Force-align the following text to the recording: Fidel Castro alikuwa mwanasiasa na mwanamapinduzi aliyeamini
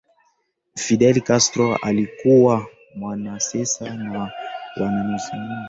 Fidel 0.75 1.21
Castro 1.23 1.75
alikuwa 1.81 2.67
mwanasiasa 2.95 3.85
na 3.85 3.95
mwanamapinduzi 4.75 5.27
aliyeamini 5.33 5.55